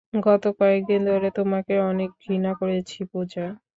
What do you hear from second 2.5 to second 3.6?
করেছি, পূজা।